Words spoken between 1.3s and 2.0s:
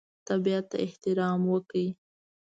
وکړئ.